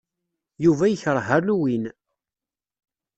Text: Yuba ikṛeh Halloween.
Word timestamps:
Yuba 0.63 0.85
ikṛeh 0.89 1.23
Halloween. 1.29 1.83